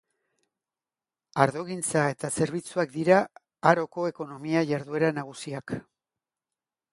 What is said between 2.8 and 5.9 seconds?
dira Haroko ekonomia jarduera nagusiak.